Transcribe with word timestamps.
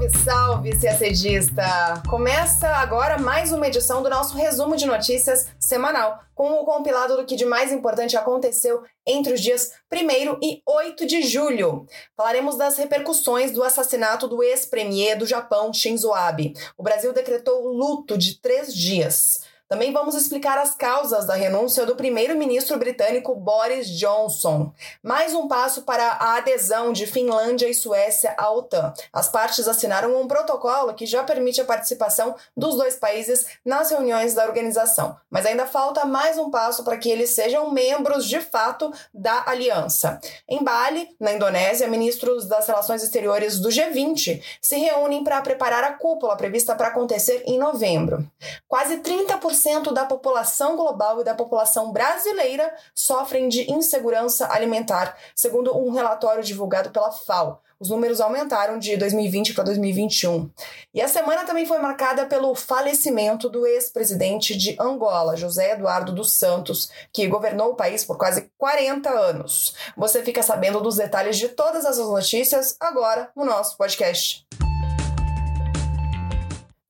Salve, 0.00 0.08
salve, 0.24 0.80
CACDista! 0.80 2.02
Começa 2.08 2.66
agora 2.68 3.18
mais 3.18 3.52
uma 3.52 3.66
edição 3.68 4.02
do 4.02 4.08
nosso 4.08 4.34
resumo 4.34 4.74
de 4.74 4.86
notícias 4.86 5.48
semanal, 5.58 6.20
com 6.34 6.52
o 6.52 6.64
compilado 6.64 7.18
do 7.18 7.26
que 7.26 7.36
de 7.36 7.44
mais 7.44 7.70
importante 7.70 8.16
aconteceu 8.16 8.82
entre 9.06 9.34
os 9.34 9.42
dias 9.42 9.72
1 9.92 10.38
e 10.42 10.62
8 10.66 11.06
de 11.06 11.22
julho. 11.22 11.84
Falaremos 12.16 12.56
das 12.56 12.78
repercussões 12.78 13.52
do 13.52 13.62
assassinato 13.62 14.26
do 14.26 14.42
ex-premier 14.42 15.18
do 15.18 15.26
Japão, 15.26 15.70
Shinzo 15.70 16.14
Abe. 16.14 16.54
O 16.78 16.82
Brasil 16.82 17.12
decretou 17.12 17.68
luto 17.68 18.16
de 18.16 18.40
três 18.40 18.74
dias. 18.74 19.40
Também 19.70 19.92
vamos 19.92 20.16
explicar 20.16 20.58
as 20.58 20.74
causas 20.74 21.26
da 21.26 21.34
renúncia 21.34 21.86
do 21.86 21.94
primeiro-ministro 21.94 22.76
britânico 22.76 23.36
Boris 23.36 23.88
Johnson. 23.88 24.72
Mais 25.00 25.32
um 25.32 25.46
passo 25.46 25.82
para 25.82 26.04
a 26.08 26.38
adesão 26.38 26.92
de 26.92 27.06
Finlândia 27.06 27.68
e 27.68 27.74
Suécia 27.74 28.34
à 28.36 28.50
OTAN. 28.50 28.92
As 29.12 29.28
partes 29.28 29.68
assinaram 29.68 30.20
um 30.20 30.26
protocolo 30.26 30.92
que 30.92 31.06
já 31.06 31.22
permite 31.22 31.60
a 31.60 31.64
participação 31.64 32.34
dos 32.56 32.74
dois 32.74 32.96
países 32.96 33.46
nas 33.64 33.92
reuniões 33.92 34.34
da 34.34 34.44
organização. 34.44 35.16
Mas 35.30 35.46
ainda 35.46 35.64
falta 35.64 36.04
mais 36.04 36.36
um 36.36 36.50
passo 36.50 36.82
para 36.82 36.98
que 36.98 37.08
eles 37.08 37.30
sejam 37.30 37.70
membros 37.70 38.26
de 38.26 38.40
fato 38.40 38.92
da 39.14 39.44
aliança. 39.46 40.20
Em 40.48 40.64
Bali, 40.64 41.14
na 41.20 41.32
Indonésia, 41.32 41.86
ministros 41.86 42.48
das 42.48 42.66
relações 42.66 43.04
exteriores 43.04 43.60
do 43.60 43.68
G20 43.68 44.42
se 44.60 44.76
reúnem 44.78 45.22
para 45.22 45.40
preparar 45.42 45.84
a 45.84 45.92
cúpula 45.92 46.36
prevista 46.36 46.74
para 46.74 46.88
acontecer 46.88 47.44
em 47.46 47.56
novembro. 47.56 48.28
Quase 48.66 48.96
30% 48.96 49.59
10% 49.60 49.92
da 49.92 50.04
população 50.04 50.76
global 50.76 51.20
e 51.20 51.24
da 51.24 51.34
população 51.34 51.92
brasileira 51.92 52.74
sofrem 52.94 53.48
de 53.48 53.70
insegurança 53.70 54.48
alimentar, 54.50 55.16
segundo 55.34 55.76
um 55.76 55.92
relatório 55.92 56.42
divulgado 56.42 56.90
pela 56.90 57.12
FAO. 57.12 57.60
Os 57.78 57.88
números 57.88 58.20
aumentaram 58.20 58.78
de 58.78 58.94
2020 58.98 59.54
para 59.54 59.64
2021. 59.64 60.50
E 60.92 61.00
a 61.00 61.08
semana 61.08 61.44
também 61.44 61.64
foi 61.64 61.78
marcada 61.78 62.26
pelo 62.26 62.54
falecimento 62.54 63.48
do 63.48 63.66
ex-presidente 63.66 64.54
de 64.54 64.76
Angola, 64.78 65.34
José 65.34 65.72
Eduardo 65.72 66.12
dos 66.12 66.30
Santos, 66.34 66.90
que 67.10 67.26
governou 67.26 67.70
o 67.70 67.76
país 67.76 68.04
por 68.04 68.18
quase 68.18 68.50
40 68.58 69.08
anos. 69.08 69.74
Você 69.96 70.22
fica 70.22 70.42
sabendo 70.42 70.82
dos 70.82 70.96
detalhes 70.96 71.38
de 71.38 71.48
todas 71.48 71.86
essas 71.86 72.06
notícias 72.06 72.76
agora 72.78 73.30
no 73.34 73.46
nosso 73.46 73.78
podcast. 73.78 74.46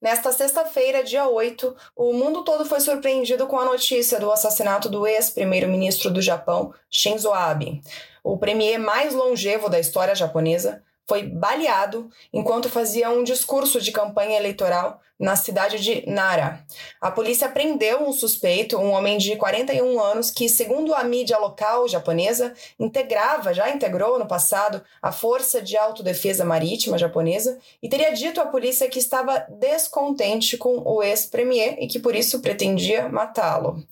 Nesta 0.01 0.33
sexta-feira, 0.33 1.05
dia 1.05 1.29
8, 1.29 1.77
o 1.95 2.15
mundo 2.15 2.43
todo 2.43 2.65
foi 2.65 2.81
surpreendido 2.81 3.47
com 3.47 3.59
a 3.59 3.67
notícia 3.67 4.19
do 4.19 4.33
assassinato 4.33 4.89
do 4.89 5.07
ex-primeiro-ministro 5.07 6.11
do 6.11 6.23
Japão, 6.23 6.73
Shinzo 6.89 7.31
Abe. 7.31 7.83
O 8.25 8.39
premier 8.39 8.79
mais 8.79 9.13
longevo 9.13 9.69
da 9.69 9.79
história 9.79 10.15
japonesa 10.15 10.83
foi 11.07 11.25
baleado 11.25 12.09
enquanto 12.33 12.71
fazia 12.71 13.11
um 13.11 13.23
discurso 13.23 13.79
de 13.79 13.93
campanha 13.93 14.39
eleitoral 14.39 15.03
na 15.21 15.37
cidade 15.37 15.79
de 15.79 16.03
Nara. 16.11 16.65
A 16.99 17.11
polícia 17.11 17.47
prendeu 17.51 18.03
um 18.03 18.13
suspeito, 18.13 18.79
um 18.79 18.93
homem 18.93 19.19
de 19.19 19.37
41 19.37 20.01
anos, 20.01 20.31
que, 20.31 20.49
segundo 20.49 20.95
a 20.95 21.05
mídia 21.05 21.37
local 21.37 21.87
japonesa, 21.87 22.55
integrava, 22.79 23.53
já 23.53 23.69
integrou 23.69 24.19
no 24.19 24.27
passado, 24.27 24.83
a 25.03 25.13
Força 25.13 25.61
de 25.61 25.77
Autodefesa 25.77 26.43
Marítima 26.43 26.97
japonesa 26.97 27.59
e 27.83 27.89
teria 27.89 28.13
dito 28.15 28.41
à 28.41 28.47
polícia 28.47 28.89
que 28.89 28.99
estava 28.99 29.47
descontente 29.51 30.57
com 30.57 30.79
o 30.79 31.03
ex-premier 31.03 31.77
e 31.79 31.87
que 31.87 31.99
por 31.99 32.17
isso 32.17 32.41
pretendia 32.41 33.09
matá-lo. 33.11 33.85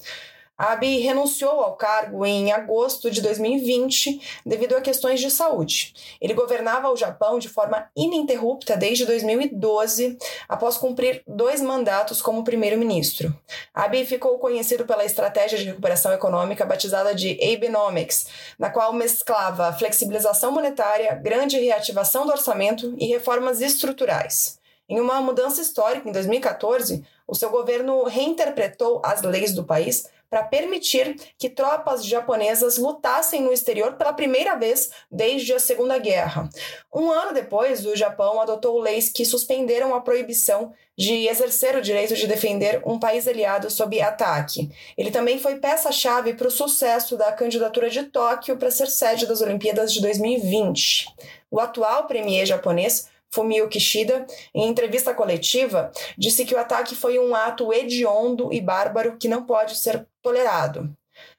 Abe 0.59 0.99
renunciou 0.99 1.61
ao 1.61 1.77
cargo 1.77 2.27
em 2.27 2.51
agosto 2.51 3.13
de 3.13 3.23
2020 3.23 4.21
devido 4.45 4.75
a 4.75 4.81
questões 4.81 5.21
de 5.21 5.31
saúde. 5.31 5.95
Ele 6.21 6.35
governava 6.35 6.91
o 6.91 6.97
Japão 6.97 7.39
de 7.39 7.49
forma 7.49 7.89
ininterrupta 7.97 8.77
desde 8.77 9.07
2012, 9.07 10.19
após 10.49 10.77
cumprir 10.77 11.23
dois 11.29 11.61
mandatos 11.61 12.21
como 12.21 12.43
primeiro-ministro. 12.43 13.33
Abe 13.73 14.05
ficou 14.05 14.37
conhecido 14.41 14.85
pela 14.85 15.05
estratégia 15.05 15.57
de 15.57 15.67
recuperação 15.67 16.13
econômica 16.13 16.67
batizada 16.67 17.15
de 17.15 17.39
Abenomics, 17.41 18.27
na 18.59 18.69
qual 18.69 18.93
mesclava 18.93 19.73
flexibilização 19.73 20.51
monetária, 20.51 21.15
grande 21.15 21.57
reativação 21.57 22.27
do 22.27 22.33
orçamento 22.33 22.97
e 22.99 23.07
reformas 23.07 23.61
estruturais. 23.61 24.59
Em 24.89 24.99
uma 24.99 25.21
mudança 25.21 25.61
histórica 25.61 26.09
em 26.09 26.13
2014, 26.13 27.05
o 27.27 27.35
seu 27.35 27.51
governo 27.51 28.05
reinterpretou 28.05 29.03
as 29.05 29.21
leis 29.21 29.55
do 29.55 29.63
país 29.63 30.09
para 30.31 30.43
permitir 30.43 31.17
que 31.39 31.49
tropas 31.49 32.05
japonesas 32.05 32.77
lutassem 32.77 33.43
no 33.43 33.53
exterior 33.53 33.95
pela 33.95 34.13
primeira 34.13 34.57
vez 34.57 34.91
desde 35.11 35.53
a 35.53 35.59
Segunda 35.59 35.99
Guerra. 35.99 36.49
Um 36.95 37.11
ano 37.11 37.33
depois, 37.33 37.85
o 37.87 37.97
Japão 37.97 38.41
adotou 38.41 38.79
leis 38.79 39.09
que 39.09 39.25
suspenderam 39.25 39.95
a 39.95 40.01
proibição 40.01 40.73
de 40.97 41.29
exercer 41.29 41.77
o 41.77 41.81
direito 41.81 42.17
de 42.17 42.27
defender 42.27 42.83
um 42.85 42.99
país 42.99 43.27
aliado 43.29 43.71
sob 43.71 44.01
ataque. 44.01 44.69
Ele 44.97 45.13
também 45.13 45.39
foi 45.39 45.57
peça-chave 45.57 46.35
para 46.35 46.49
o 46.49 46.51
sucesso 46.51 47.17
da 47.17 47.33
candidatura 47.33 47.89
de 47.89 48.03
Tóquio 48.05 48.57
para 48.57 48.71
ser 48.71 48.89
sede 48.89 49.27
das 49.27 49.41
Olimpíadas 49.41 49.93
de 49.93 50.01
2020. 50.01 51.07
O 51.51 51.61
atual 51.61 52.07
premier 52.07 52.45
japonês 52.45 53.09
Fumio 53.31 53.69
Kishida, 53.69 54.27
em 54.55 54.69
entrevista 54.69 55.15
coletiva, 55.15 55.93
disse 56.17 56.45
que 56.45 56.55
o 56.55 56.59
ataque 56.59 56.95
foi 56.95 57.19
um 57.19 57.35
ato 57.35 57.73
hediondo 57.73 58.53
e 58.53 58.61
bárbaro 58.61 59.17
que 59.19 59.29
não 59.29 59.45
pode 59.45 59.77
ser 59.77 60.07
tolerado. 60.23 60.91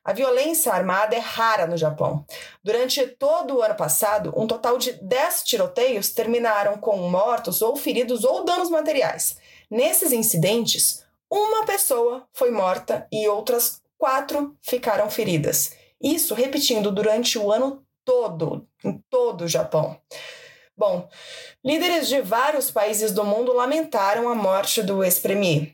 A 0.04 0.14
violência 0.14 0.74
armada 0.74 1.16
é 1.16 1.20
rara 1.20 1.68
no 1.68 1.78
Japão. 1.78 2.26
Durante 2.64 3.06
todo 3.08 3.58
o 3.58 3.62
ano 3.62 3.76
passado, 3.76 4.34
um 4.36 4.48
total 4.48 4.78
de 4.78 4.94
10 4.94 5.44
tiroteios 5.44 6.10
terminaram 6.10 6.78
com 6.78 6.98
mortos 7.10 7.62
ou 7.62 7.76
feridos 7.76 8.24
ou 8.24 8.44
danos 8.44 8.70
materiais. 8.70 9.38
Nesses 9.70 10.12
incidentes, 10.12 11.06
uma 11.30 11.66
pessoa 11.66 12.28
foi 12.34 12.50
morta 12.50 13.08
e 13.12 13.28
outras 13.28 13.82
quatro 13.98 14.56
ficaram 14.62 15.10
feridas. 15.10 15.76
Isso 16.02 16.34
repetindo 16.34 16.92
durante 16.92 17.38
o 17.38 17.52
ano 17.52 17.84
todo, 18.04 18.66
em 18.84 19.04
todo 19.10 19.44
o 19.44 19.48
Japão. 19.48 20.00
Bom, 20.80 21.10
líderes 21.62 22.08
de 22.08 22.22
vários 22.22 22.72
países 22.72 23.12
do 23.12 23.26
mundo 23.26 23.52
lamentaram 23.52 24.30
a 24.30 24.34
morte 24.34 24.82
do 24.82 25.04
ex-premier. 25.04 25.74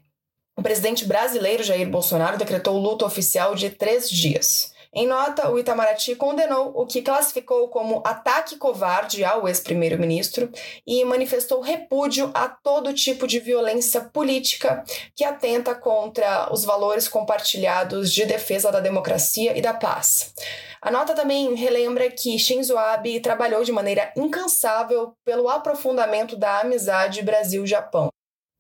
O 0.58 0.64
presidente 0.64 1.06
brasileiro 1.06 1.62
Jair 1.62 1.88
Bolsonaro 1.88 2.40
decretou 2.40 2.76
luto 2.76 3.06
oficial 3.06 3.54
de 3.54 3.70
três 3.70 4.10
dias. 4.10 4.74
Em 4.98 5.06
nota, 5.06 5.50
o 5.52 5.60
Itamaraty 5.60 6.16
condenou 6.16 6.72
o 6.74 6.86
que 6.86 7.02
classificou 7.02 7.68
como 7.68 8.02
ataque 8.06 8.56
covarde 8.56 9.26
ao 9.26 9.46
ex-primeiro-ministro 9.46 10.50
e 10.88 11.04
manifestou 11.04 11.60
repúdio 11.60 12.32
a 12.34 12.48
todo 12.48 12.94
tipo 12.94 13.28
de 13.28 13.42
violência 13.42 14.00
política 14.00 14.86
que 15.14 15.26
atenta 15.26 15.76
contra 15.76 16.48
os 16.50 16.64
valores 16.64 17.10
compartilhados 17.10 18.10
de 18.14 18.26
defesa 18.26 18.72
da 18.72 18.80
democracia 18.80 19.58
e 19.58 19.62
da 19.62 19.74
paz. 19.74 20.34
A 20.82 20.90
nota 20.90 21.14
também 21.14 21.54
relembra 21.56 22.10
que 22.10 22.40
Shinzo 22.40 22.78
Abe 22.78 23.20
trabalhou 23.20 23.66
de 23.66 23.74
maneira 23.74 24.14
incansável 24.16 25.12
pelo 25.26 25.50
aprofundamento 25.50 26.38
da 26.38 26.62
amizade 26.62 27.22
Brasil-Japão. 27.22 28.10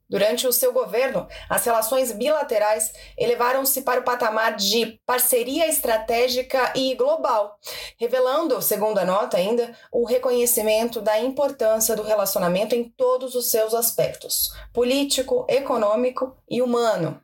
Durante 0.07 0.45
o 0.45 0.53
seu 0.53 0.71
governo, 0.71 1.27
as 1.49 1.65
relações 1.65 2.11
bilaterais 2.11 2.93
elevaram-se 3.17 3.81
para 3.81 4.01
o 4.01 4.03
patamar 4.03 4.55
de 4.55 4.99
parceria 5.05 5.67
estratégica 5.67 6.73
e 6.75 6.93
global, 6.93 7.57
revelando, 7.97 8.61
segundo 8.61 8.99
a 8.99 9.05
nota 9.05 9.37
ainda, 9.37 9.75
o 9.91 10.05
reconhecimento 10.05 11.01
da 11.01 11.19
importância 11.19 11.95
do 11.95 12.03
relacionamento 12.03 12.75
em 12.75 12.83
todos 12.83 13.33
os 13.33 13.49
seus 13.49 13.73
aspectos 13.73 14.53
político, 14.71 15.45
econômico 15.49 16.35
e 16.49 16.61
humano. 16.61 17.19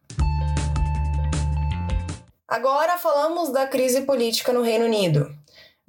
Agora 2.48 2.98
falamos 2.98 3.50
da 3.50 3.68
crise 3.68 4.02
política 4.02 4.52
no 4.52 4.62
Reino 4.62 4.86
Unido. 4.86 5.41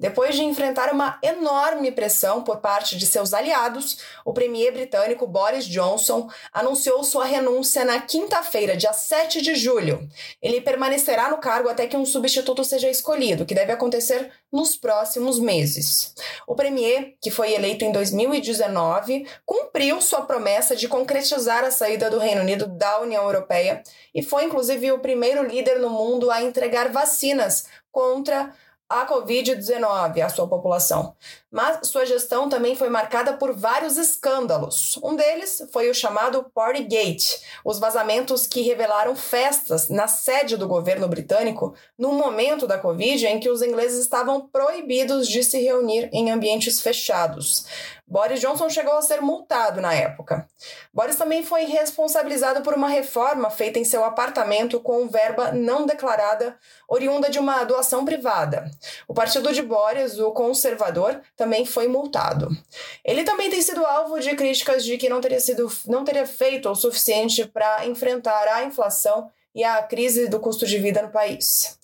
Depois 0.03 0.35
de 0.35 0.43
enfrentar 0.43 0.91
uma 0.91 1.17
enorme 1.23 1.89
pressão 1.89 2.43
por 2.43 2.57
parte 2.57 2.97
de 2.97 3.05
seus 3.05 3.33
aliados, 3.33 3.99
o 4.25 4.33
premier 4.33 4.73
britânico 4.73 5.25
Boris 5.25 5.65
Johnson 5.65 6.29
anunciou 6.51 7.05
sua 7.05 7.23
renúncia 7.23 7.85
na 7.85 8.01
quinta-feira, 8.01 8.75
dia 8.75 8.91
7 8.91 9.41
de 9.41 9.55
julho. 9.55 10.05
Ele 10.41 10.59
permanecerá 10.59 11.29
no 11.29 11.37
cargo 11.37 11.69
até 11.69 11.87
que 11.87 11.95
um 11.95 12.05
substituto 12.05 12.65
seja 12.65 12.89
escolhido, 12.89 13.45
que 13.45 13.55
deve 13.55 13.71
acontecer 13.71 14.29
nos 14.51 14.75
próximos 14.75 15.39
meses. 15.39 16.13
O 16.45 16.53
premier, 16.53 17.15
que 17.21 17.31
foi 17.31 17.53
eleito 17.53 17.85
em 17.85 17.91
2019, 17.93 19.25
cumpriu 19.45 20.01
sua 20.01 20.23
promessa 20.23 20.75
de 20.75 20.89
concretizar 20.89 21.63
a 21.63 21.71
saída 21.71 22.09
do 22.09 22.19
Reino 22.19 22.41
Unido 22.41 22.67
da 22.67 22.99
União 22.99 23.23
Europeia 23.23 23.81
e 24.13 24.21
foi 24.21 24.43
inclusive 24.43 24.91
o 24.91 24.99
primeiro 24.99 25.47
líder 25.47 25.79
no 25.79 25.89
mundo 25.89 26.29
a 26.29 26.43
entregar 26.43 26.91
vacinas 26.91 27.67
contra 27.89 28.53
a 29.01 29.07
Covid-19 29.07 30.21
à 30.21 30.29
sua 30.29 30.47
população. 30.47 31.15
Mas 31.53 31.87
sua 31.87 32.03
gestão 32.03 32.49
também 32.49 32.75
foi 32.75 32.89
marcada 32.89 33.33
por 33.33 33.53
vários 33.53 33.95
escândalos. 33.95 34.99
Um 35.03 35.15
deles 35.15 35.63
foi 35.71 35.87
o 35.87 35.93
chamado 35.93 36.49
Partygate, 36.51 37.43
os 37.63 37.77
vazamentos 37.77 38.47
que 38.47 38.63
revelaram 38.63 39.15
festas 39.15 39.87
na 39.87 40.07
sede 40.07 40.57
do 40.57 40.67
governo 40.67 41.07
britânico 41.07 41.75
no 41.95 42.11
momento 42.13 42.65
da 42.65 42.79
Covid 42.79 43.27
em 43.27 43.39
que 43.39 43.51
os 43.51 43.61
ingleses 43.61 43.99
estavam 43.99 44.47
proibidos 44.47 45.27
de 45.27 45.43
se 45.43 45.61
reunir 45.61 46.09
em 46.11 46.31
ambientes 46.31 46.81
fechados. 46.81 47.67
Boris 48.05 48.41
Johnson 48.41 48.69
chegou 48.69 48.93
a 48.95 49.01
ser 49.01 49.21
multado 49.21 49.81
na 49.81 49.93
época. 49.93 50.47
Boris 50.93 51.15
também 51.15 51.41
foi 51.41 51.63
responsabilizado 51.63 52.61
por 52.61 52.73
uma 52.73 52.89
reforma 52.89 53.49
feita 53.49 53.79
em 53.79 53.85
seu 53.85 54.03
apartamento 54.03 54.79
com 54.79 55.07
verba 55.07 55.51
não 55.51 55.85
declarada, 55.85 56.57
oriunda 56.87 57.29
de 57.29 57.39
uma 57.39 57.63
doação 57.63 58.03
privada. 58.03 58.69
O 59.07 59.13
partido 59.13 59.51
de 59.53 59.63
Boris, 59.63 60.19
o 60.19 60.31
conservador, 60.31 61.21
também 61.43 61.65
foi 61.65 61.89
multado. 61.89 62.47
Ele 63.03 63.23
também 63.23 63.49
tem 63.49 63.61
sido 63.61 63.85
alvo 63.85 64.17
de 64.17 64.33
críticas 64.33 64.85
de 64.85 64.97
que 64.97 65.09
não 65.09 65.19
teria, 65.19 65.41
sido, 65.41 65.69
não 65.87 66.05
teria 66.05 66.25
feito 66.25 66.69
o 66.69 66.75
suficiente 66.75 67.45
para 67.45 67.85
enfrentar 67.85 68.47
a 68.47 68.63
inflação 68.63 69.29
e 69.53 69.61
a 69.61 69.83
crise 69.83 70.29
do 70.29 70.39
custo 70.39 70.65
de 70.65 70.79
vida 70.79 71.01
no 71.01 71.09
país. 71.09 71.77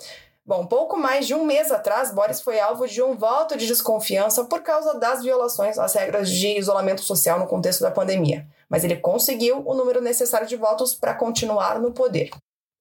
Bom, 0.46 0.66
pouco 0.66 0.98
mais 0.98 1.28
de 1.28 1.36
um 1.36 1.44
mês 1.44 1.72
atrás, 1.72 2.12
Boris 2.12 2.40
foi 2.40 2.58
alvo 2.58 2.88
de 2.88 3.04
um 3.04 3.16
voto 3.16 3.58
de 3.58 3.68
desconfiança 3.68 4.46
por 4.46 4.64
causa 4.64 4.98
das 4.98 5.22
violações 5.22 5.78
às 5.78 5.94
regras 5.94 6.30
de 6.30 6.58
isolamento 6.58 7.02
social 7.02 7.38
no 7.38 7.46
contexto 7.46 7.82
da 7.82 7.92
pandemia. 7.92 8.48
Mas 8.70 8.86
ele 8.86 8.96
conseguiu 8.96 9.62
o 9.68 9.74
número 9.74 10.02
necessário 10.02 10.48
de 10.48 10.56
votos 10.56 10.96
para 10.96 11.14
continuar 11.14 11.80
no 11.80 11.92
poder. 11.92 12.30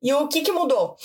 E 0.01 0.15
o 0.15 0.29
que, 0.29 0.43
que 0.43 0.53
mudou? 0.53 0.97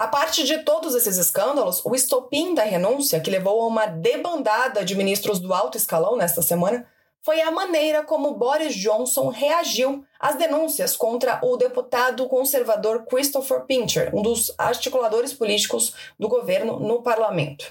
A 0.00 0.08
parte 0.08 0.44
de 0.44 0.60
todos 0.60 0.94
esses 0.94 1.18
escândalos, 1.18 1.84
o 1.84 1.94
estopim 1.94 2.54
da 2.54 2.62
renúncia, 2.62 3.20
que 3.20 3.28
levou 3.28 3.60
a 3.60 3.66
uma 3.66 3.84
debandada 3.84 4.82
de 4.82 4.94
ministros 4.94 5.38
do 5.38 5.52
alto 5.52 5.76
escalão 5.76 6.16
nesta 6.16 6.40
semana, 6.40 6.86
foi 7.20 7.42
a 7.42 7.50
maneira 7.50 8.02
como 8.02 8.32
Boris 8.32 8.74
Johnson 8.74 9.28
reagiu 9.28 10.02
às 10.18 10.36
denúncias 10.36 10.96
contra 10.96 11.38
o 11.42 11.54
deputado 11.58 12.26
conservador 12.28 13.04
Christopher 13.04 13.66
Pincher, 13.66 14.10
um 14.16 14.22
dos 14.22 14.54
articuladores 14.56 15.34
políticos 15.34 15.92
do 16.18 16.28
governo 16.28 16.80
no 16.80 17.02
parlamento. 17.02 17.66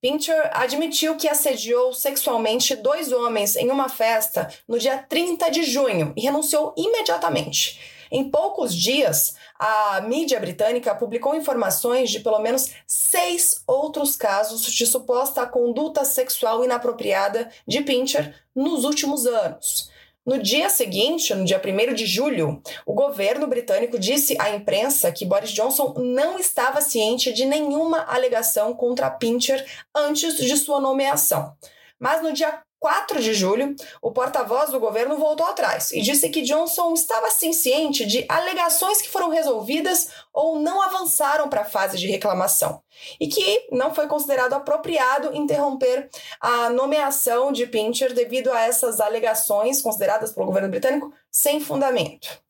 Pincher 0.00 0.50
admitiu 0.52 1.16
que 1.16 1.28
assediou 1.28 1.94
sexualmente 1.94 2.74
dois 2.74 3.12
homens 3.12 3.54
em 3.54 3.70
uma 3.70 3.88
festa 3.88 4.52
no 4.66 4.76
dia 4.76 4.98
30 4.98 5.48
de 5.52 5.62
junho 5.62 6.12
e 6.16 6.22
renunciou 6.22 6.74
imediatamente. 6.76 7.99
Em 8.10 8.28
poucos 8.28 8.74
dias, 8.74 9.36
a 9.58 10.00
mídia 10.00 10.40
britânica 10.40 10.94
publicou 10.94 11.34
informações 11.34 12.10
de 12.10 12.20
pelo 12.20 12.40
menos 12.40 12.70
seis 12.86 13.62
outros 13.66 14.16
casos 14.16 14.62
de 14.62 14.84
suposta 14.84 15.46
conduta 15.46 16.04
sexual 16.04 16.64
inapropriada 16.64 17.50
de 17.66 17.80
Pincher 17.82 18.34
nos 18.54 18.84
últimos 18.84 19.26
anos. 19.26 19.90
No 20.26 20.38
dia 20.38 20.68
seguinte, 20.68 21.34
no 21.34 21.44
dia 21.44 21.60
1 21.64 21.94
de 21.94 22.04
julho, 22.04 22.62
o 22.84 22.92
governo 22.92 23.46
britânico 23.46 23.98
disse 23.98 24.36
à 24.38 24.54
imprensa 24.54 25.10
que 25.10 25.24
Boris 25.24 25.50
Johnson 25.50 25.94
não 25.96 26.38
estava 26.38 26.80
ciente 26.80 27.32
de 27.32 27.46
nenhuma 27.46 28.02
alegação 28.02 28.74
contra 28.74 29.10
Pincher 29.10 29.64
antes 29.94 30.36
de 30.36 30.56
sua 30.56 30.78
nomeação. 30.78 31.56
Mas 31.98 32.22
no 32.22 32.32
dia 32.32 32.62
4 32.80 33.20
de 33.20 33.34
julho, 33.34 33.76
o 34.00 34.10
porta-voz 34.10 34.70
do 34.70 34.80
governo 34.80 35.18
voltou 35.18 35.46
atrás 35.46 35.92
e 35.92 36.00
disse 36.00 36.30
que 36.30 36.40
Johnson 36.40 36.94
estava 36.94 37.30
sim 37.30 37.52
ciente 37.52 38.06
de 38.06 38.24
alegações 38.26 39.02
que 39.02 39.10
foram 39.10 39.28
resolvidas 39.28 40.08
ou 40.32 40.58
não 40.58 40.80
avançaram 40.80 41.50
para 41.50 41.60
a 41.60 41.66
fase 41.66 41.98
de 41.98 42.08
reclamação 42.08 42.82
e 43.20 43.28
que 43.28 43.68
não 43.70 43.94
foi 43.94 44.06
considerado 44.06 44.54
apropriado 44.54 45.36
interromper 45.36 46.08
a 46.40 46.70
nomeação 46.70 47.52
de 47.52 47.66
Pincher 47.66 48.14
devido 48.14 48.50
a 48.50 48.62
essas 48.62 48.98
alegações 48.98 49.82
consideradas 49.82 50.32
pelo 50.32 50.46
governo 50.46 50.70
britânico 50.70 51.12
sem 51.30 51.60
fundamento. 51.60 52.40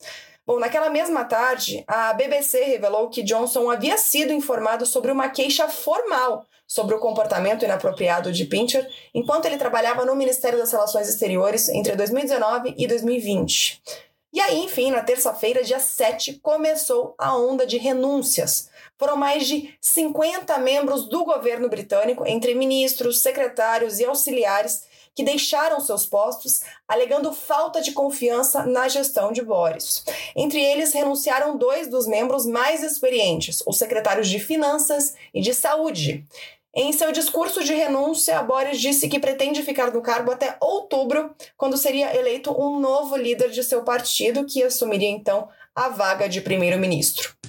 Bom, 0.50 0.58
naquela 0.58 0.90
mesma 0.90 1.24
tarde, 1.24 1.84
a 1.86 2.12
BBC 2.12 2.64
revelou 2.64 3.08
que 3.08 3.22
Johnson 3.22 3.70
havia 3.70 3.96
sido 3.96 4.32
informado 4.32 4.84
sobre 4.84 5.12
uma 5.12 5.28
queixa 5.28 5.68
formal 5.68 6.44
sobre 6.66 6.92
o 6.92 6.98
comportamento 6.98 7.64
inapropriado 7.64 8.32
de 8.32 8.44
Pincher 8.46 8.84
enquanto 9.14 9.44
ele 9.44 9.56
trabalhava 9.56 10.04
no 10.04 10.16
Ministério 10.16 10.58
das 10.58 10.72
Relações 10.72 11.08
Exteriores 11.08 11.68
entre 11.68 11.94
2019 11.94 12.74
e 12.76 12.84
2020. 12.88 13.80
E 14.32 14.40
aí, 14.40 14.64
enfim, 14.64 14.90
na 14.90 15.04
terça-feira, 15.04 15.62
dia 15.62 15.78
7, 15.78 16.40
começou 16.42 17.14
a 17.16 17.36
onda 17.36 17.64
de 17.64 17.78
renúncias. 17.78 18.70
Foram 18.98 19.16
mais 19.16 19.46
de 19.46 19.72
50 19.80 20.58
membros 20.58 21.08
do 21.08 21.24
governo 21.24 21.68
britânico, 21.68 22.26
entre 22.26 22.56
ministros, 22.56 23.22
secretários 23.22 24.00
e 24.00 24.04
auxiliares, 24.04 24.82
que 25.14 25.24
deixaram 25.24 25.80
seus 25.80 26.06
postos 26.06 26.60
alegando 26.86 27.32
falta 27.32 27.80
de 27.80 27.92
confiança 27.92 28.64
na 28.64 28.88
gestão 28.88 29.32
de 29.32 29.42
Boris. 29.42 30.04
Entre 30.36 30.60
eles, 30.60 30.92
renunciaram 30.92 31.56
dois 31.56 31.88
dos 31.88 32.06
membros 32.06 32.46
mais 32.46 32.82
experientes, 32.82 33.62
os 33.66 33.78
secretários 33.78 34.28
de 34.28 34.38
Finanças 34.38 35.14
e 35.34 35.40
de 35.40 35.54
Saúde. 35.54 36.24
Em 36.72 36.92
seu 36.92 37.10
discurso 37.10 37.64
de 37.64 37.74
renúncia, 37.74 38.40
Boris 38.42 38.80
disse 38.80 39.08
que 39.08 39.18
pretende 39.18 39.62
ficar 39.62 39.92
no 39.92 40.00
cargo 40.00 40.30
até 40.30 40.56
outubro, 40.60 41.34
quando 41.56 41.76
seria 41.76 42.16
eleito 42.16 42.52
um 42.52 42.78
novo 42.78 43.16
líder 43.16 43.50
de 43.50 43.64
seu 43.64 43.82
partido, 43.82 44.46
que 44.46 44.62
assumiria 44.62 45.10
então 45.10 45.48
a 45.74 45.88
vaga 45.88 46.28
de 46.28 46.40
primeiro-ministro. 46.40 47.39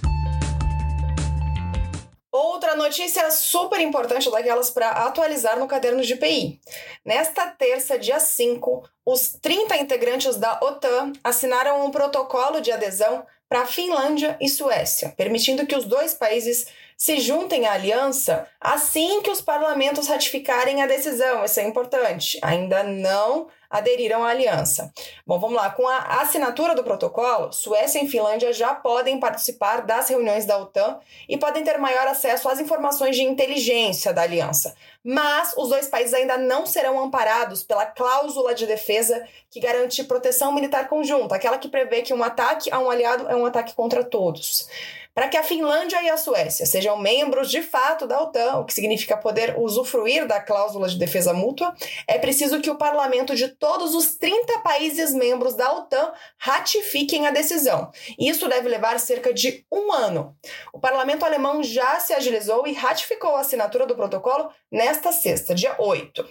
Outra 2.31 2.78
notícia 2.78 3.30
super 3.30 3.81
importante 3.81 4.31
daquelas 4.31 4.69
para 4.69 4.89
atualizar 4.89 5.60
no 5.60 5.68
caderno 5.68 6.01
de 6.01 6.16
PI. 6.16 6.62
Nesta 7.04 7.48
terça, 7.48 8.00
dia 8.00 8.22
5, 8.22 8.89
os 9.06 9.33
30 9.42 9.75
integrantes 9.75 10.38
da 10.38 10.57
OTAN 10.63 11.12
assinaram 11.22 11.86
um 11.86 11.92
protocolo 11.92 12.62
de 12.62 12.72
adesão 12.72 13.25
para 13.50 13.66
Finlândia 13.66 14.38
e 14.39 14.48
Suécia, 14.48 15.13
permitindo 15.18 15.68
que 15.68 15.75
os 15.75 15.83
dois 15.83 16.13
países 16.13 16.68
se 16.95 17.19
juntem 17.19 17.66
à 17.66 17.74
aliança 17.74 18.48
assim 18.62 19.22
que 19.22 19.30
os 19.30 19.42
parlamentos 19.42 20.07
ratificarem 20.07 20.81
a 20.81 20.88
decisão. 20.88 21.44
Isso 21.44 21.60
é 21.60 21.63
importante. 21.63 22.39
Ainda 22.42 22.81
não 22.81 23.50
aderiram 23.71 24.23
à 24.23 24.29
aliança. 24.29 24.91
Bom, 25.25 25.39
vamos 25.39 25.56
lá. 25.56 25.69
Com 25.69 25.88
a 25.88 26.21
assinatura 26.21 26.75
do 26.75 26.83
protocolo, 26.83 27.53
Suécia 27.53 28.03
e 28.03 28.07
Finlândia 28.07 28.51
já 28.51 28.75
podem 28.75 29.19
participar 29.19 29.81
das 29.81 30.09
reuniões 30.09 30.45
da 30.45 30.57
OTAN 30.57 31.00
e 31.29 31.38
podem 31.38 31.63
ter 31.63 31.77
maior 31.77 32.06
acesso 32.07 32.50
às 32.50 32.59
informações 32.59 33.15
de 33.15 33.23
inteligência 33.23 34.13
da 34.13 34.23
aliança. 34.23 34.75
Mas 35.03 35.53
os 35.57 35.69
dois 35.69 35.88
países 35.88 36.13
ainda 36.13 36.38
não 36.38 36.65
serão 36.65 37.01
amparados 37.01 37.63
pela 37.63 37.85
cláusula 37.85 38.53
de 38.53 38.68
defesa 38.68 39.25
que 39.50 39.59
garante 39.59 40.03
proteção 40.03 40.53
militar 40.53 40.88
conjunta, 40.88 41.35
aquela 41.35 41.57
que 41.57 41.69
prevê 41.69 42.01
que 42.01 42.13
um 42.13 42.23
ataque 42.23 42.71
a 42.71 42.79
um 42.79 42.89
aliado 42.89 43.27
é 43.29 43.35
um 43.35 43.45
ataque 43.45 43.73
contra 43.73 44.03
todos. 44.03 44.68
Para 45.13 45.27
que 45.27 45.35
a 45.35 45.44
Finlândia 45.44 46.01
e 46.01 46.09
a 46.09 46.15
Suécia 46.15 46.65
sejam 46.65 46.97
membros 46.97 47.51
de 47.51 47.61
fato 47.61 48.07
da 48.07 48.21
OTAN, 48.21 48.59
o 48.59 48.66
que 48.66 48.73
significa 48.73 49.18
poder 49.18 49.57
usufruir 49.57 50.25
da 50.25 50.40
cláusula 50.40 50.87
de 50.87 50.97
defesa 50.97 51.33
mútua, 51.33 51.75
é 52.07 52.18
preciso 52.18 52.61
que 52.61 52.69
o 52.69 52.78
parlamento 52.78 53.35
de 53.35 53.49
todos 53.61 53.94
os 53.94 54.15
30 54.15 54.59
países 54.61 55.13
membros 55.13 55.53
da 55.53 55.71
OTAN 55.71 56.11
ratifiquem 56.35 57.27
a 57.27 57.31
decisão. 57.31 57.91
Isso 58.18 58.49
deve 58.49 58.68
levar 58.68 58.99
cerca 58.99 59.31
de 59.31 59.63
um 59.71 59.94
ano. 59.94 60.35
O 60.73 60.80
parlamento 60.80 61.23
alemão 61.23 61.61
já 61.61 61.99
se 61.99 62.11
agilizou 62.11 62.65
e 62.65 62.73
ratificou 62.73 63.35
a 63.35 63.41
assinatura 63.41 63.85
do 63.85 63.95
protocolo 63.95 64.49
nesta 64.71 65.11
sexta, 65.11 65.53
dia 65.53 65.75
8. 65.77 66.27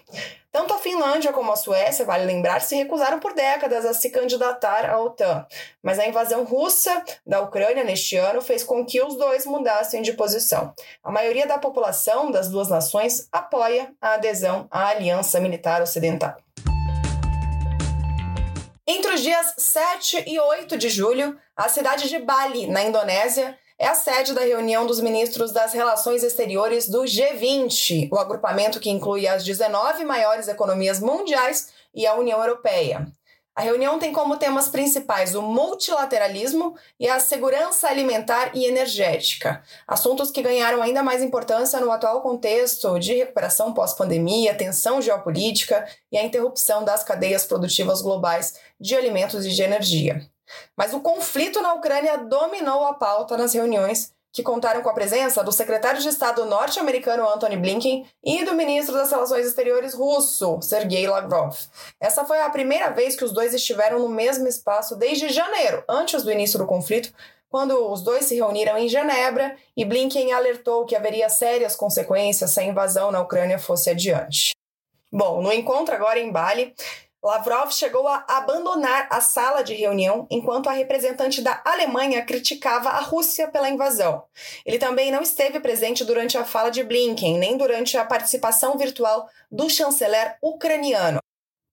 Tanto 0.50 0.74
a 0.74 0.78
Finlândia 0.78 1.32
como 1.32 1.52
a 1.52 1.56
Suécia, 1.56 2.04
vale 2.04 2.24
lembrar, 2.24 2.60
se 2.62 2.74
recusaram 2.74 3.20
por 3.20 3.32
décadas 3.32 3.86
a 3.86 3.94
se 3.94 4.10
candidatar 4.10 4.90
à 4.90 4.98
OTAN, 4.98 5.46
mas 5.80 6.00
a 6.00 6.08
invasão 6.08 6.42
russa 6.42 7.04
da 7.24 7.40
Ucrânia 7.40 7.84
neste 7.84 8.16
ano 8.16 8.42
fez 8.42 8.64
com 8.64 8.84
que 8.84 9.00
os 9.00 9.16
dois 9.16 9.46
mudassem 9.46 10.02
de 10.02 10.14
posição. 10.14 10.74
A 11.04 11.12
maioria 11.12 11.46
da 11.46 11.58
população 11.58 12.32
das 12.32 12.48
duas 12.48 12.68
nações 12.68 13.28
apoia 13.30 13.94
a 14.00 14.14
adesão 14.14 14.66
à 14.68 14.88
Aliança 14.88 15.38
Militar 15.38 15.80
Ocidental. 15.80 16.34
Entre 18.92 19.14
os 19.14 19.20
dias 19.20 19.54
7 19.56 20.24
e 20.26 20.40
8 20.40 20.76
de 20.76 20.88
julho, 20.88 21.38
a 21.56 21.68
cidade 21.68 22.08
de 22.08 22.18
Bali, 22.18 22.66
na 22.66 22.82
Indonésia, 22.82 23.56
é 23.78 23.86
a 23.86 23.94
sede 23.94 24.34
da 24.34 24.40
reunião 24.40 24.84
dos 24.84 24.98
ministros 24.98 25.52
das 25.52 25.72
Relações 25.72 26.24
Exteriores 26.24 26.88
do 26.88 27.02
G20, 27.02 28.08
o 28.10 28.18
agrupamento 28.18 28.80
que 28.80 28.90
inclui 28.90 29.28
as 29.28 29.44
19 29.44 30.04
maiores 30.04 30.48
economias 30.48 30.98
mundiais 30.98 31.72
e 31.94 32.04
a 32.04 32.16
União 32.16 32.40
Europeia. 32.42 33.06
A 33.54 33.62
reunião 33.62 33.98
tem 33.98 34.12
como 34.12 34.36
temas 34.36 34.68
principais 34.68 35.34
o 35.34 35.42
multilateralismo 35.42 36.76
e 36.98 37.08
a 37.08 37.18
segurança 37.18 37.88
alimentar 37.88 38.52
e 38.54 38.64
energética, 38.64 39.62
assuntos 39.86 40.30
que 40.30 40.40
ganharam 40.40 40.80
ainda 40.80 41.02
mais 41.02 41.22
importância 41.22 41.80
no 41.80 41.90
atual 41.90 42.22
contexto 42.22 42.98
de 42.98 43.14
recuperação 43.14 43.74
pós-pandemia, 43.74 44.54
tensão 44.54 45.02
geopolítica 45.02 45.86
e 46.12 46.16
a 46.16 46.24
interrupção 46.24 46.84
das 46.84 47.02
cadeias 47.02 47.44
produtivas 47.44 48.00
globais 48.00 48.54
de 48.80 48.94
alimentos 48.94 49.44
e 49.44 49.50
de 49.50 49.62
energia. 49.62 50.24
Mas 50.76 50.94
o 50.94 51.00
conflito 51.00 51.60
na 51.60 51.74
Ucrânia 51.74 52.18
dominou 52.18 52.86
a 52.86 52.94
pauta 52.94 53.36
nas 53.36 53.52
reuniões 53.52 54.12
que 54.32 54.42
contaram 54.42 54.82
com 54.82 54.88
a 54.88 54.94
presença 54.94 55.42
do 55.42 55.52
secretário 55.52 56.00
de 56.00 56.08
Estado 56.08 56.44
norte-americano 56.44 57.28
Antony 57.28 57.56
Blinken 57.56 58.06
e 58.22 58.44
do 58.44 58.54
ministro 58.54 58.94
das 58.94 59.10
Relações 59.10 59.46
Exteriores 59.46 59.94
russo, 59.94 60.60
Sergei 60.62 61.06
Lavrov. 61.06 61.56
Essa 62.00 62.24
foi 62.24 62.40
a 62.40 62.50
primeira 62.50 62.90
vez 62.90 63.16
que 63.16 63.24
os 63.24 63.32
dois 63.32 63.52
estiveram 63.54 63.98
no 63.98 64.08
mesmo 64.08 64.46
espaço 64.46 64.96
desde 64.96 65.28
janeiro, 65.28 65.82
antes 65.88 66.22
do 66.22 66.30
início 66.30 66.58
do 66.58 66.66
conflito, 66.66 67.12
quando 67.48 67.90
os 67.90 68.02
dois 68.02 68.26
se 68.26 68.36
reuniram 68.36 68.78
em 68.78 68.88
Genebra 68.88 69.56
e 69.76 69.84
Blinken 69.84 70.32
alertou 70.32 70.86
que 70.86 70.94
haveria 70.94 71.28
sérias 71.28 71.74
consequências 71.74 72.52
se 72.52 72.60
a 72.60 72.64
invasão 72.64 73.10
na 73.10 73.20
Ucrânia 73.20 73.58
fosse 73.58 73.90
adiante. 73.90 74.52
Bom, 75.12 75.42
no 75.42 75.52
encontro 75.52 75.92
agora 75.92 76.20
em 76.20 76.30
Bali, 76.30 76.72
Lavrov 77.22 77.70
chegou 77.70 78.08
a 78.08 78.24
abandonar 78.26 79.06
a 79.10 79.20
sala 79.20 79.62
de 79.62 79.74
reunião 79.74 80.26
enquanto 80.30 80.68
a 80.68 80.72
representante 80.72 81.42
da 81.42 81.60
Alemanha 81.64 82.24
criticava 82.24 82.88
a 82.88 83.00
Rússia 83.00 83.48
pela 83.48 83.68
invasão. 83.68 84.24
Ele 84.64 84.78
também 84.78 85.10
não 85.10 85.20
esteve 85.20 85.60
presente 85.60 86.02
durante 86.02 86.38
a 86.38 86.44
fala 86.44 86.70
de 86.70 86.82
Blinken, 86.82 87.38
nem 87.38 87.58
durante 87.58 87.98
a 87.98 88.06
participação 88.06 88.78
virtual 88.78 89.28
do 89.50 89.68
chanceler 89.68 90.38
ucraniano. 90.42 91.20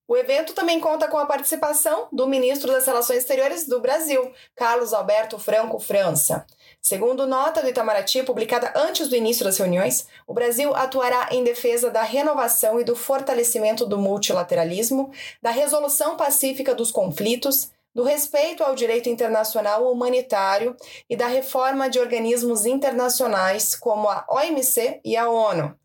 O 0.07 0.15
evento 0.15 0.53
também 0.53 0.79
conta 0.79 1.09
com 1.09 1.17
a 1.17 1.25
participação 1.25 2.07
do 2.13 2.25
ministro 2.25 2.71
das 2.71 2.85
Relações 2.85 3.19
Exteriores 3.19 3.67
do 3.67 3.81
Brasil, 3.81 4.31
Carlos 4.55 4.93
Alberto 4.93 5.37
Franco 5.37 5.79
França. 5.79 6.45
Segundo 6.81 7.27
nota 7.27 7.61
do 7.61 7.67
Itamaraty, 7.67 8.23
publicada 8.23 8.71
antes 8.73 9.09
do 9.09 9.17
início 9.17 9.43
das 9.43 9.57
reuniões, 9.57 10.07
o 10.25 10.33
Brasil 10.33 10.73
atuará 10.73 11.27
em 11.31 11.43
defesa 11.43 11.89
da 11.89 12.03
renovação 12.03 12.79
e 12.79 12.85
do 12.85 12.95
fortalecimento 12.95 13.85
do 13.85 13.97
multilateralismo, 13.97 15.11
da 15.41 15.51
resolução 15.51 16.15
pacífica 16.15 16.73
dos 16.73 16.89
conflitos, 16.89 17.71
do 17.93 18.03
respeito 18.03 18.63
ao 18.63 18.75
direito 18.75 19.09
internacional 19.09 19.91
humanitário 19.91 20.77
e 21.09 21.17
da 21.17 21.27
reforma 21.27 21.89
de 21.89 21.99
organismos 21.99 22.65
internacionais 22.65 23.75
como 23.75 24.07
a 24.07 24.25
OMC 24.29 25.01
e 25.03 25.17
a 25.17 25.29
ONU. 25.29 25.77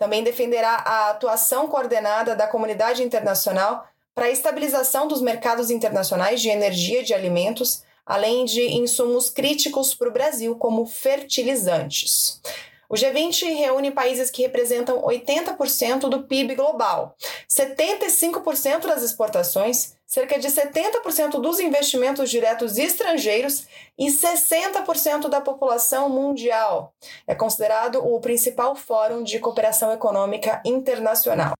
Também 0.00 0.24
defenderá 0.24 0.76
a 0.76 1.10
atuação 1.10 1.68
coordenada 1.68 2.34
da 2.34 2.46
comunidade 2.46 3.02
internacional 3.02 3.86
para 4.14 4.24
a 4.24 4.30
estabilização 4.30 5.06
dos 5.06 5.20
mercados 5.20 5.70
internacionais 5.70 6.40
de 6.40 6.48
energia 6.48 7.02
e 7.02 7.04
de 7.04 7.12
alimentos, 7.12 7.82
além 8.06 8.46
de 8.46 8.62
insumos 8.62 9.28
críticos 9.28 9.94
para 9.94 10.08
o 10.08 10.12
Brasil, 10.12 10.56
como 10.56 10.86
fertilizantes. 10.86 12.40
O 12.88 12.94
G20 12.94 13.54
reúne 13.58 13.90
países 13.90 14.30
que 14.30 14.40
representam 14.40 15.02
80% 15.02 16.08
do 16.08 16.22
PIB 16.22 16.54
global, 16.54 17.14
75% 17.46 18.86
das 18.86 19.02
exportações, 19.02 19.96
cerca 20.10 20.40
de 20.40 20.48
70% 20.48 21.40
dos 21.40 21.60
investimentos 21.60 22.28
diretos 22.28 22.76
estrangeiros 22.76 23.68
e 23.96 24.08
60% 24.08 25.28
da 25.28 25.40
população 25.40 26.08
mundial. 26.08 26.92
É 27.28 27.34
considerado 27.34 28.04
o 28.04 28.20
principal 28.20 28.74
fórum 28.74 29.22
de 29.22 29.38
cooperação 29.38 29.92
econômica 29.92 30.60
internacional. 30.66 31.52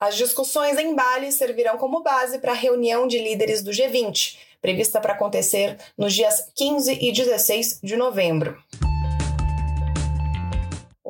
As 0.00 0.16
discussões 0.16 0.76
em 0.78 0.96
Bali 0.96 1.30
servirão 1.30 1.78
como 1.78 2.02
base 2.02 2.40
para 2.40 2.50
a 2.50 2.56
reunião 2.56 3.06
de 3.06 3.20
líderes 3.20 3.62
do 3.62 3.70
G20, 3.70 4.36
prevista 4.60 5.00
para 5.00 5.12
acontecer 5.12 5.78
nos 5.96 6.12
dias 6.12 6.50
15 6.56 6.98
e 7.00 7.12
16 7.12 7.78
de 7.84 7.96
novembro. 7.96 8.60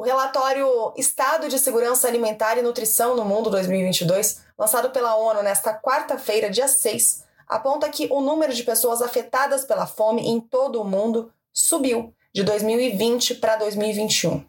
O 0.03 0.05
relatório 0.05 0.93
Estado 0.97 1.49
de 1.49 1.61
Segurança 1.61 2.09
Alimentar 2.09 2.59
e 2.59 2.63
Nutrição 2.63 3.15
no 3.15 3.25
Mundo 3.25 3.49
2022, 3.51 4.43
lançado 4.59 4.91
pela 4.91 5.15
ONU 5.15 5.45
nesta 5.45 5.73
quarta-feira, 5.73 6.51
dia 6.51 6.67
6, 6.67 7.23
aponta 7.47 7.89
que 7.89 8.09
o 8.11 8.21
número 8.21 8.53
de 8.53 8.65
pessoas 8.65 9.01
afetadas 9.01 9.65
pela 9.65 9.87
fome 9.87 10.27
em 10.27 10.41
todo 10.41 10.81
o 10.81 10.85
mundo 10.85 11.33
subiu 11.53 12.13
de 12.35 12.43
2020 12.43 13.37
para 13.37 13.55
2021. 13.55 14.45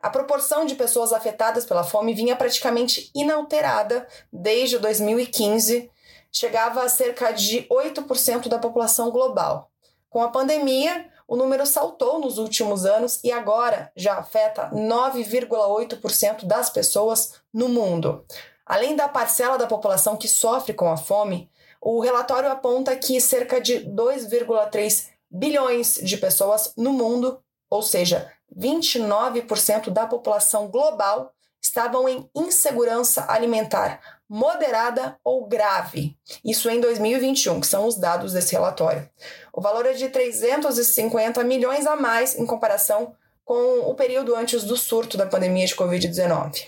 A 0.00 0.08
proporção 0.08 0.64
de 0.64 0.74
pessoas 0.74 1.12
afetadas 1.12 1.66
pela 1.66 1.84
fome 1.84 2.14
vinha 2.14 2.34
praticamente 2.34 3.10
inalterada 3.14 4.08
desde 4.32 4.78
2015, 4.78 5.90
chegava 6.32 6.82
a 6.82 6.88
cerca 6.88 7.30
de 7.30 7.66
8% 7.70 8.48
da 8.48 8.58
população 8.58 9.10
global. 9.10 9.70
Com 10.08 10.22
a 10.22 10.30
pandemia, 10.30 11.12
o 11.26 11.36
número 11.36 11.66
saltou 11.66 12.18
nos 12.18 12.38
últimos 12.38 12.84
anos 12.84 13.20
e 13.24 13.32
agora 13.32 13.90
já 13.96 14.18
afeta 14.18 14.70
9,8% 14.70 16.44
das 16.44 16.70
pessoas 16.70 17.34
no 17.52 17.68
mundo. 17.68 18.24
Além 18.66 18.96
da 18.96 19.08
parcela 19.08 19.58
da 19.58 19.66
população 19.66 20.16
que 20.16 20.28
sofre 20.28 20.72
com 20.72 20.90
a 20.90 20.96
fome, 20.96 21.50
o 21.80 22.00
relatório 22.00 22.50
aponta 22.50 22.96
que 22.96 23.20
cerca 23.20 23.60
de 23.60 23.80
2,3 23.80 25.08
bilhões 25.30 25.96
de 25.96 26.16
pessoas 26.16 26.72
no 26.76 26.92
mundo, 26.92 27.38
ou 27.68 27.82
seja, 27.82 28.30
29% 28.56 29.90
da 29.90 30.06
população 30.06 30.68
global, 30.68 31.32
estavam 31.66 32.08
em 32.08 32.28
insegurança 32.34 33.24
alimentar 33.28 34.00
moderada 34.28 35.18
ou 35.22 35.46
grave. 35.46 36.16
Isso 36.44 36.68
em 36.70 36.80
2021, 36.80 37.60
que 37.60 37.66
são 37.66 37.86
os 37.86 37.96
dados 37.96 38.32
desse 38.32 38.52
relatório. 38.52 39.08
O 39.52 39.60
valor 39.60 39.86
é 39.86 39.92
de 39.92 40.08
350 40.08 41.42
milhões 41.44 41.86
a 41.86 41.94
mais 41.94 42.38
em 42.38 42.46
comparação 42.46 43.14
com 43.44 43.80
o 43.80 43.94
período 43.94 44.34
antes 44.34 44.64
do 44.64 44.76
surto 44.76 45.16
da 45.16 45.26
pandemia 45.26 45.66
de 45.66 45.76
Covid-19. 45.76 46.66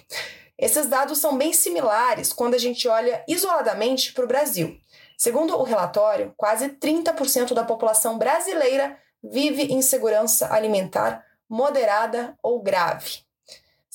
Esses 0.58 0.86
dados 0.86 1.18
são 1.18 1.36
bem 1.36 1.52
similares 1.52 2.32
quando 2.32 2.54
a 2.54 2.58
gente 2.58 2.86
olha 2.88 3.22
isoladamente 3.28 4.12
para 4.12 4.24
o 4.24 4.28
Brasil. 4.28 4.78
Segundo 5.18 5.56
o 5.56 5.62
relatório, 5.62 6.32
quase 6.36 6.68
30% 6.68 7.54
da 7.54 7.64
população 7.64 8.18
brasileira 8.18 8.98
vive 9.22 9.64
em 9.64 9.78
insegurança 9.78 10.52
alimentar 10.52 11.24
moderada 11.48 12.36
ou 12.42 12.62
grave. 12.62 13.25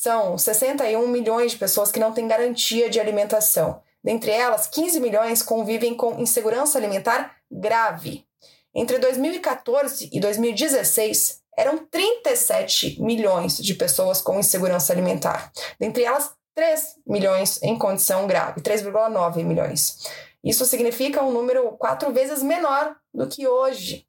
São 0.02 0.36
61 0.36 1.08
milhões 1.08 1.52
de 1.52 1.60
pessoas 1.60 1.92
que 1.92 2.00
não 2.00 2.12
têm 2.12 2.28
garantia 2.28 2.90
de 2.90 3.00
alimentação. 3.00 3.84
Dentre 4.04 4.32
elas, 4.32 4.66
15 4.66 5.00
milhões 5.00 5.44
convivem 5.44 5.94
com 5.94 6.20
insegurança 6.20 6.80
alimentar 6.80 7.36
grave. 7.52 8.26
Entre 8.74 8.98
2014 8.98 10.10
e 10.12 10.20
2016, 10.20 11.42
eram 11.56 11.86
37 11.86 13.00
milhões 13.00 13.58
de 13.58 13.76
pessoas 13.76 14.24
com 14.24 14.40
insegurança 14.40 14.92
alimentar. 14.92 15.52
Dentre 15.80 16.04
elas, 16.04 16.32
3 16.56 16.96
milhões 17.06 17.62
em 17.62 17.78
condição 17.78 18.26
grave, 18.26 18.60
3,9 18.62 19.44
milhões. 19.44 20.00
Isso 20.44 20.66
significa 20.66 21.24
um 21.24 21.32
número 21.32 21.74
quatro 21.74 22.12
vezes 22.12 22.42
menor 22.42 22.96
do 23.14 23.28
que 23.28 23.48
hoje. 23.48 24.08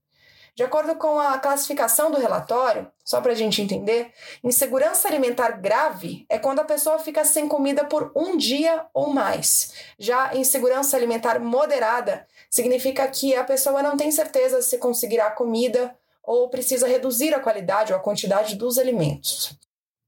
De 0.55 0.63
acordo 0.63 0.97
com 0.97 1.19
a 1.19 1.39
classificação 1.39 2.11
do 2.11 2.21
relatório, 2.21 2.91
só 3.03 3.23
para 3.23 3.33
a 3.33 3.35
gente 3.35 3.63
entender, 3.63 4.13
insegurança 4.45 5.09
alimentar 5.09 5.53
grave 5.53 6.27
é 6.29 6.39
quando 6.39 6.61
a 6.61 6.65
pessoa 6.65 6.99
fica 6.99 7.25
sem 7.25 7.49
comida 7.49 7.87
por 7.87 8.13
um 8.15 8.37
dia 8.37 8.85
ou 8.93 9.09
mais. 9.09 9.73
Já 9.99 10.35
insegurança 10.35 10.95
alimentar 10.95 11.41
moderada 11.41 12.27
significa 12.51 13.09
que 13.09 13.35
a 13.35 13.45
pessoa 13.45 13.83
não 13.83 13.97
tem 13.97 14.11
certeza 14.11 14.61
se 14.61 14.77
conseguirá 14.77 15.31
comida 15.31 15.97
ou 16.23 16.51
precisa 16.51 16.87
reduzir 16.87 17.35
a 17.35 17.41
qualidade 17.41 17.93
ou 17.93 17.99
a 17.99 18.03
quantidade 18.03 18.55
dos 18.55 18.79
alimentos. 18.79 19.59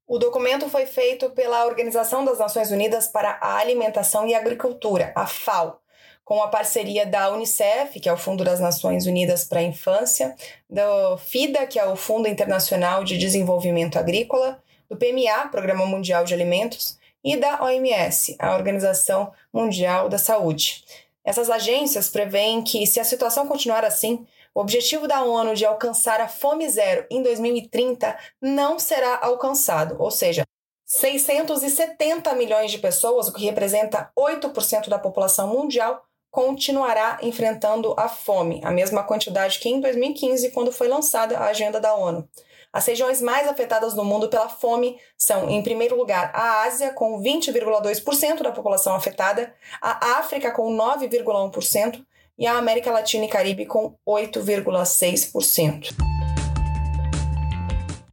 O 0.06 0.18
documento 0.18 0.68
foi 0.68 0.84
feito 0.84 1.30
pela 1.30 1.64
Organização 1.64 2.22
das 2.22 2.38
Nações 2.38 2.70
Unidas 2.70 3.08
para 3.08 3.38
a 3.40 3.56
Alimentação 3.56 4.26
e 4.28 4.34
Agricultura, 4.34 5.10
a 5.16 5.26
FAO, 5.26 5.80
com 6.25 6.43
a 6.43 6.49
parceria 6.49 7.04
da 7.04 7.31
Unicef, 7.31 8.00
que 8.00 8.09
é 8.09 8.12
o 8.12 8.16
Fundo 8.16 8.43
das 8.43 8.59
Nações 8.59 9.07
Unidas 9.07 9.45
para 9.45 9.61
a 9.61 9.64
Infância, 9.64 10.35
do 10.69 11.19
FIDA, 11.19 11.66
que 11.66 11.78
é 11.78 11.87
o 11.87 11.97
Fundo 11.97 12.26
Internacional 12.26 13.04
de 13.04 13.19
Desenvolvimento 13.19 13.99
Agrícola, 13.99 14.62
do 14.88 14.97
PMA, 14.97 15.49
Programa 15.50 15.85
Mundial 15.87 16.25
de 16.25 16.33
Alimentos, 16.33 16.99
e 17.23 17.37
da 17.37 17.62
OMS, 17.62 18.37
a 18.38 18.54
Organização 18.54 19.33
Mundial 19.52 20.09
da 20.09 20.19
Saúde. 20.19 20.85
Essas 21.25 21.49
agências 21.49 22.11
preveem 22.11 22.62
que, 22.62 22.87
se 22.87 23.00
a 23.00 23.04
situação 23.04 23.49
continuar 23.49 23.85
assim, 23.85 24.26
o 24.54 24.61
objetivo 24.61 25.09
da 25.09 25.25
ONU 25.25 25.54
de 25.54 25.64
alcançar 25.64 26.21
a 26.21 26.28
fome 26.28 26.69
zero 26.69 27.07
em 27.11 27.23
2030 27.23 28.16
não 28.40 28.78
será 28.78 29.19
alcançado, 29.23 29.97
ou 29.99 30.11
seja, 30.11 30.45
670 30.85 32.35
milhões 32.35 32.71
de 32.71 32.78
pessoas, 32.78 33.26
o 33.26 33.33
que 33.33 33.45
representa 33.45 34.11
8% 34.16 34.88
da 34.88 34.99
população 34.99 35.49
mundial, 35.49 36.04
continuará 36.34 37.18
enfrentando 37.22 37.94
a 37.96 38.08
fome, 38.08 38.60
a 38.64 38.70
mesma 38.72 39.04
quantidade 39.04 39.60
que 39.60 39.68
em 39.68 39.78
2015, 39.78 40.50
quando 40.50 40.72
foi 40.72 40.88
lançada 40.88 41.38
a 41.38 41.44
agenda 41.44 41.78
da 41.78 41.94
ONU. 41.94 42.28
As 42.72 42.84
regiões 42.84 43.22
mais 43.22 43.46
afetadas 43.46 43.94
no 43.94 44.04
mundo 44.04 44.28
pela 44.28 44.48
fome 44.48 44.98
são, 45.16 45.48
em 45.48 45.62
primeiro 45.62 45.96
lugar, 45.96 46.32
a 46.34 46.64
Ásia, 46.64 46.92
com 46.92 47.22
20,2% 47.22 48.42
da 48.42 48.50
população 48.50 48.96
afetada, 48.96 49.54
a 49.80 50.18
África, 50.18 50.50
com 50.50 50.76
9,1%, 50.76 52.04
e 52.36 52.48
a 52.48 52.58
América 52.58 52.90
Latina 52.90 53.26
e 53.26 53.28
Caribe, 53.28 53.64
com 53.64 53.94
8,6%. 54.04 55.94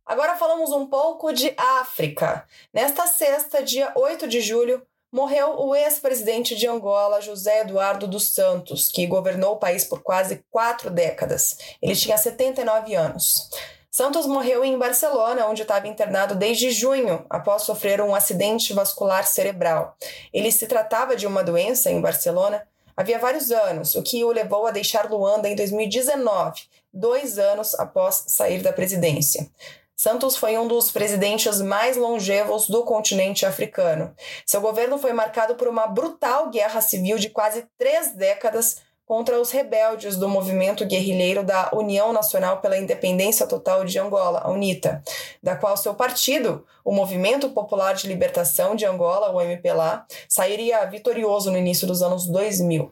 Agora 0.06 0.36
falamos 0.36 0.72
um 0.72 0.86
pouco 0.86 1.34
de 1.34 1.56
África. 1.58 2.46
Nesta 2.72 3.08
sexta, 3.08 3.64
dia 3.64 3.92
8 3.96 4.28
de 4.28 4.42
julho, 4.42 4.86
morreu 5.12 5.60
o 5.60 5.76
ex-presidente 5.76 6.56
de 6.56 6.68
Angola, 6.68 7.22
José 7.22 7.62
Eduardo 7.62 8.08
dos 8.08 8.34
Santos, 8.34 8.90
que 8.90 9.06
governou 9.06 9.54
o 9.54 9.60
país 9.60 9.84
por 9.84 10.02
quase 10.02 10.44
quatro 10.50 10.90
décadas. 10.90 11.58
Ele 11.82 11.96
tinha 11.96 12.18
79 12.18 12.96
anos. 12.96 13.50
Santos 13.90 14.26
morreu 14.26 14.64
em 14.64 14.78
Barcelona, 14.78 15.48
onde 15.48 15.64
estava 15.64 15.88
internado 15.88 16.34
desde 16.34 16.72
junho, 16.72 17.26
após 17.30 17.64
sofrer 17.64 18.00
um 18.02 18.16
acidente 18.16 18.74
vascular 18.74 19.28
cerebral. 19.28 19.98
Ele 20.34 20.50
se 20.50 20.66
tratava 20.66 21.16
de 21.16 21.28
uma 21.28 21.44
doença 21.44 21.92
em 21.92 22.00
Barcelona 22.00 22.66
havia 22.96 23.20
vários 23.20 23.52
anos, 23.52 23.96
o 23.96 24.04
que 24.04 24.24
o 24.24 24.32
levou 24.32 24.68
a 24.68 24.72
deixar 24.72 25.10
Luanda 25.10 25.50
em 25.50 25.56
2019, 25.56 26.62
dois 26.94 27.40
anos 27.40 27.74
após 27.76 28.24
sair 28.28 28.62
da 28.62 28.74
presidência. 28.74 29.50
Santos 30.02 30.36
foi 30.36 30.58
um 30.58 30.68
dos 30.68 30.90
presidentes 30.90 31.62
mais 31.62 31.96
longevos 31.96 32.68
do 32.68 32.84
continente 32.84 33.46
africano. 33.46 34.12
Seu 34.48 34.60
governo 34.60 34.98
foi 34.98 35.14
marcado 35.14 35.54
por 35.54 35.68
uma 35.68 35.86
brutal 35.86 36.50
guerra 36.50 36.82
civil 36.82 37.20
de 37.20 37.30
quase 37.30 37.68
três 37.78 38.12
décadas 38.16 38.78
contra 39.06 39.40
os 39.40 39.52
rebeldes 39.52 40.18
do 40.18 40.28
movimento 40.28 40.88
guerrilheiro 40.88 41.44
da 41.44 41.70
União 41.72 42.12
Nacional 42.12 42.62
pela 42.62 42.80
Independência 42.80 43.46
Total 43.46 43.86
de 43.86 44.00
Angola, 44.00 44.42
a 44.44 44.50
UNITA, 44.50 45.04
da 45.44 45.56
qual 45.56 45.78
seu 45.78 45.94
partido, 45.94 46.66
o 46.84 46.92
Movimento 46.92 47.52
Popular 47.52 47.94
de 47.94 48.08
Libertação 48.08 48.76
de 48.76 48.88
Angola, 48.88 49.32
o 49.32 49.40
MPLA, 49.40 50.08
sairia 50.28 50.84
vitorioso 50.86 51.52
no 51.52 51.60
início 51.60 51.86
dos 51.86 52.02
anos 52.02 52.26
2000. 52.26 52.92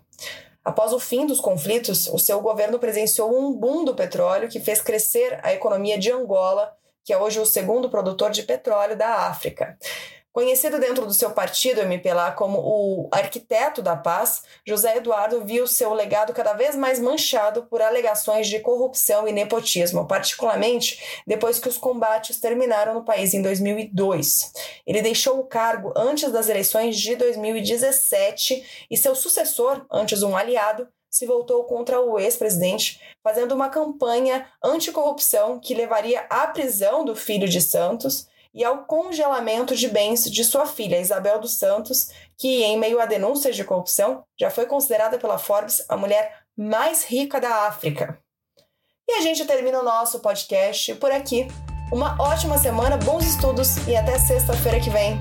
Após 0.63 0.94
o 0.94 1.00
fim 1.00 1.25
dos 1.25 1.39
conflitos, 1.39 2.08
o 2.10 2.20
seu 2.20 2.39
governo 2.39 2.78
presenciou 2.78 3.36
um 3.36 3.51
boom 3.51 3.84
do 3.84 3.96
petróleo 3.96 4.48
que 4.48 4.60
fez 4.60 4.80
crescer 4.80 5.39
a 5.42 5.51
economia 5.51 5.98
de 5.98 6.12
Angola 6.12 6.78
que 7.03 7.13
é 7.13 7.18
hoje 7.18 7.39
o 7.39 7.46
segundo 7.46 7.89
produtor 7.89 8.32
de 8.32 8.44
petróleo 8.44 8.96
da 8.96 9.27
África. 9.27 9.77
Conhecido 10.32 10.79
dentro 10.79 11.08
do 11.08 11.13
seu 11.13 11.32
partido, 11.32 11.82
MPLA, 11.82 12.32
como 12.32 12.60
o 12.60 13.10
arquiteto 13.12 13.82
da 13.82 13.96
paz, 13.96 14.44
José 14.65 14.98
Eduardo 14.98 15.44
viu 15.44 15.65
seu 15.65 15.91
legado 15.91 16.34
cada 16.34 16.53
vez 16.53 16.75
mais 16.75 17.00
manchado 17.00 17.63
por 17.63 17.82
alegações 17.82 18.48
de 18.48 18.60
corrupção 18.60 19.27
e 19.27 19.32
nepotismo, 19.32 20.08
particularmente 20.08 21.22
depois 21.25 21.58
que 21.58 21.68
os 21.68 21.79
combates 21.79 22.39
terminaram 22.39 22.94
no 22.94 23.03
país 23.03 23.34
em 23.34 23.41
2002. 23.41 24.53
Ele 24.86 25.01
deixou 25.01 25.39
o 25.39 25.46
cargo 25.46 25.91
antes 25.96 26.32
das 26.32 26.48
eleições 26.48 26.96
de 26.98 27.15
2017 27.15 28.86
e 28.89 28.96
seu 28.96 29.15
sucessor, 29.15 29.84
antes 29.91 30.22
um 30.22 30.38
aliado, 30.38 30.88
se 31.10 31.25
voltou 31.25 31.63
contra 31.63 32.00
o 32.00 32.20
ex-presidente, 32.20 33.00
fazendo 33.24 33.54
uma 33.54 33.70
campanha 33.70 34.48
anticorrupção 34.63 35.60
que 35.60 35.74
levaria 35.74 36.22
à 36.30 36.48
prisão 36.48 37.04
do 37.04 37.16
filho 37.16 37.48
de 37.48 37.62
Santos 37.62 38.28
e 38.54 38.63
ao 38.63 38.86
congelamento 38.86 39.75
de 39.75 39.88
bens 39.88 40.30
de 40.30 40.44
sua 40.44 40.66
filha, 40.66 41.00
Isabel 41.00 41.39
dos 41.39 41.58
Santos, 41.58 42.10
que, 42.38 42.63
em 42.63 42.78
meio 42.78 43.00
a 43.00 43.06
denúncias 43.06 43.56
de 43.56 43.63
corrupção, 43.63 44.24
já 44.39 44.50
foi 44.50 44.66
considerada 44.66 45.18
pela 45.18 45.38
Forbes 45.38 45.84
a 45.88 45.96
mulher 45.96 46.39
mais 46.58 47.04
rica 47.06 47.39
da 47.39 47.68
África. 47.68 48.20
E 49.08 49.13
a 49.13 49.22
gente 49.22 49.46
termina 49.46 49.80
o 49.80 49.84
nosso 49.84 50.20
podcast 50.20 50.94
por 50.96 51.12
aqui. 51.12 51.48
Uma 51.92 52.16
ótima 52.22 52.58
semana, 52.58 52.98
bons 52.98 53.25
estudos 53.25 53.78
e 53.88 53.96
até 53.96 54.20
sexta-feira 54.20 54.80
que 54.80 54.89
vem. 54.89 55.18